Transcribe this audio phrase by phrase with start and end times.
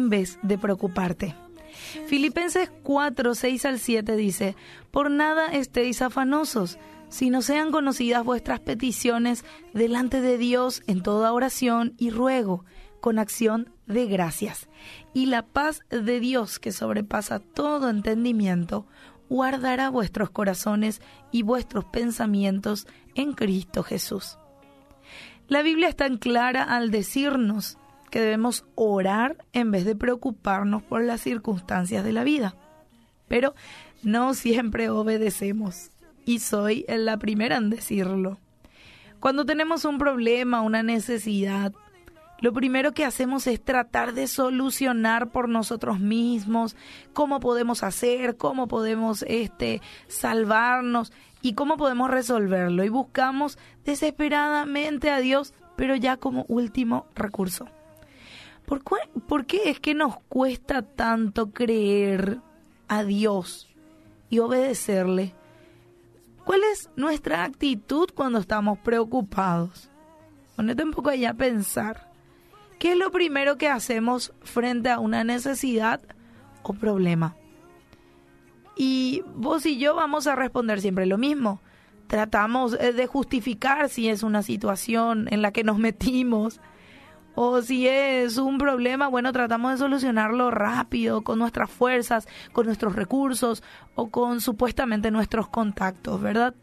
[0.00, 1.36] en vez de preocuparte.
[2.06, 4.56] Filipenses 4, 6 al 7 dice,
[4.90, 6.78] Por nada estéis afanosos,
[7.08, 9.44] sino sean conocidas vuestras peticiones
[9.74, 12.64] delante de Dios en toda oración y ruego,
[13.00, 14.68] con acción de gracias.
[15.14, 18.86] Y la paz de Dios, que sobrepasa todo entendimiento,
[19.28, 24.38] guardará vuestros corazones y vuestros pensamientos en Cristo Jesús.
[25.48, 27.76] La Biblia es tan clara al decirnos
[28.10, 32.54] que debemos orar en vez de preocuparnos por las circunstancias de la vida.
[33.28, 33.54] Pero
[34.02, 35.90] no siempre obedecemos
[36.24, 38.38] y soy la primera en decirlo.
[39.20, 41.72] Cuando tenemos un problema, una necesidad,
[42.40, 46.74] lo primero que hacemos es tratar de solucionar por nosotros mismos
[47.12, 51.12] cómo podemos hacer, cómo podemos este salvarnos
[51.42, 57.66] y cómo podemos resolverlo y buscamos desesperadamente a Dios, pero ya como último recurso.
[59.26, 62.38] ¿Por, qué es que nos cuesta tanto creer
[62.86, 63.68] a Dios
[64.28, 65.34] y obedecerle?
[66.44, 69.90] ¿Cuál es nuestra actitud cuando estamos preocupados?
[70.54, 72.12] Ponete un poco allá a pensar.
[72.78, 76.00] ¿Qué es lo primero que hacemos frente a una necesidad
[76.62, 77.34] o problema?
[78.76, 81.60] Y vos y yo vamos a responder siempre lo mismo.
[82.06, 86.60] Tratamos eh, de justificar si es una situación en la que nos metimos
[87.34, 92.96] o si es un problema, bueno, tratamos de solucionarlo rápido, con nuestras fuerzas, con nuestros
[92.96, 93.62] recursos
[93.94, 96.54] o con supuestamente nuestros contactos, ¿verdad?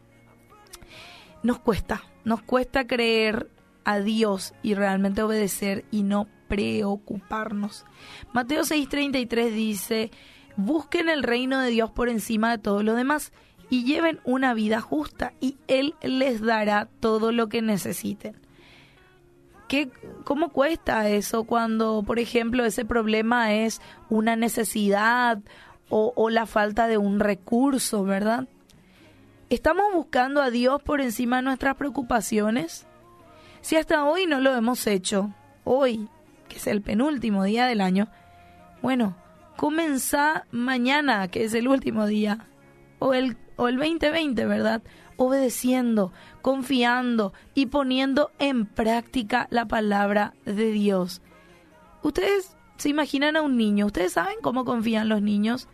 [1.42, 3.50] Nos cuesta, nos cuesta creer
[3.84, 7.86] a Dios y realmente obedecer y no preocuparnos.
[8.32, 10.10] Mateo 6:33 dice,
[10.56, 13.32] busquen el reino de Dios por encima de todo lo demás
[13.70, 18.47] y lleven una vida justa y Él les dará todo lo que necesiten.
[19.68, 19.90] ¿Qué,
[20.24, 25.38] ¿Cómo cuesta eso cuando, por ejemplo, ese problema es una necesidad
[25.90, 28.48] o, o la falta de un recurso, verdad?
[29.50, 32.86] ¿Estamos buscando a Dios por encima de nuestras preocupaciones?
[33.60, 35.34] Si hasta hoy no lo hemos hecho,
[35.64, 36.08] hoy,
[36.48, 38.08] que es el penúltimo día del año,
[38.82, 39.16] bueno,
[39.56, 42.46] comenzá mañana, que es el último día,
[42.98, 44.82] o el, o el 2020, ¿verdad?
[45.18, 51.20] obedeciendo, confiando y poniendo en práctica la palabra de Dios.
[52.02, 55.68] Ustedes se imaginan a un niño, ustedes saben cómo confían los niños.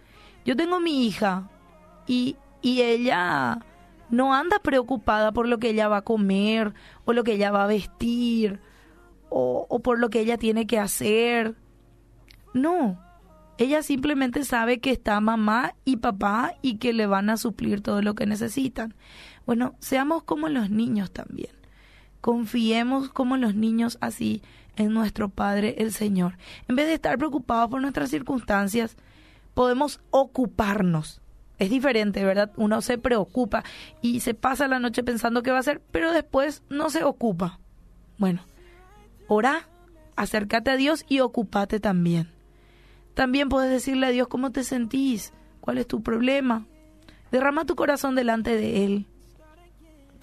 [0.47, 1.51] Yo tengo mi hija
[2.07, 3.59] y, y ella
[4.09, 6.73] no anda preocupada por lo que ella va a comer
[7.05, 8.61] o lo que ella va a vestir
[9.29, 11.55] o, o por lo que ella tiene que hacer.
[12.55, 12.99] No,
[13.57, 18.03] ella simplemente sabe que está mamá y papá y que le van a suplir todo
[18.03, 18.95] lo que necesitan.
[19.47, 21.53] Bueno, seamos como los niños también.
[22.21, 24.43] Confiemos como los niños así
[24.77, 26.37] en nuestro Padre el Señor.
[26.69, 28.97] En vez de estar preocupados por nuestras circunstancias,
[29.55, 31.21] podemos ocuparnos.
[31.59, 32.51] Es diferente, ¿verdad?
[32.57, 33.63] Uno se preocupa
[34.03, 37.61] y se pasa la noche pensando qué va a hacer, pero después no se ocupa.
[38.19, 38.43] Bueno,
[39.29, 39.69] ora,
[40.17, 42.34] acércate a Dios y ocúpate también.
[43.15, 46.67] También puedes decirle a Dios cómo te sentís, cuál es tu problema.
[47.31, 49.07] Derrama tu corazón delante de Él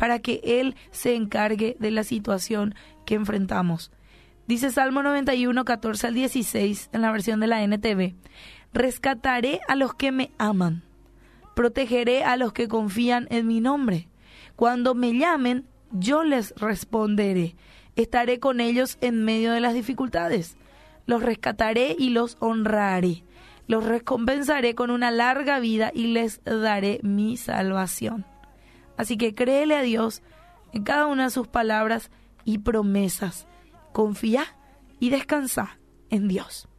[0.02, 2.74] para que Él se encargue de la situación
[3.06, 3.92] que enfrentamos.
[4.48, 8.16] Dice Salmo 91, 14 al 16 en la versión de la NTV.
[8.74, 10.82] Rescataré a los que me aman,
[11.56, 14.08] protegeré a los que confían en mi nombre.
[14.56, 17.56] Cuando me llamen, yo les responderé.
[17.96, 20.58] Estaré con ellos en medio de las dificultades.
[21.12, 23.26] Los rescataré y los honraré.
[23.68, 28.26] Los recompensaré con una larga vida y les daré mi salvación.
[28.96, 30.24] Así que créele a Dios
[30.72, 32.12] en cada una de sus palabras
[32.46, 33.46] y promesas.
[33.92, 34.46] Confía
[35.02, 35.80] y descansa
[36.10, 36.70] en Dios.